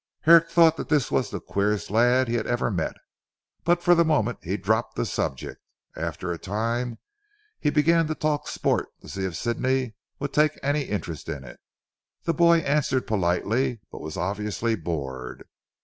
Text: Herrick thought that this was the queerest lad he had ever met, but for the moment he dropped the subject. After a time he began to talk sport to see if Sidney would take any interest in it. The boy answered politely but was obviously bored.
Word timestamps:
Herrick 0.21 0.49
thought 0.49 0.77
that 0.77 0.89
this 0.89 1.11
was 1.11 1.29
the 1.29 1.39
queerest 1.39 1.91
lad 1.91 2.27
he 2.27 2.33
had 2.33 2.47
ever 2.47 2.71
met, 2.71 2.95
but 3.63 3.83
for 3.83 3.93
the 3.93 4.03
moment 4.03 4.39
he 4.41 4.57
dropped 4.57 4.95
the 4.95 5.05
subject. 5.05 5.61
After 5.95 6.31
a 6.31 6.39
time 6.39 6.97
he 7.59 7.69
began 7.69 8.07
to 8.07 8.15
talk 8.15 8.47
sport 8.47 8.87
to 9.01 9.09
see 9.09 9.25
if 9.25 9.35
Sidney 9.35 9.93
would 10.17 10.33
take 10.33 10.57
any 10.63 10.81
interest 10.85 11.29
in 11.29 11.43
it. 11.43 11.59
The 12.23 12.33
boy 12.33 12.61
answered 12.61 13.05
politely 13.05 13.79
but 13.91 14.01
was 14.01 14.17
obviously 14.17 14.73
bored. 14.75 15.47